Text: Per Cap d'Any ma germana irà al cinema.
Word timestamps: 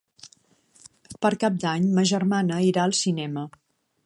Per 1.25 1.31
Cap 1.45 1.59
d'Any 1.65 1.87
ma 1.99 2.07
germana 2.13 2.61
irà 2.71 2.89
al 2.89 2.97
cinema. 3.05 3.49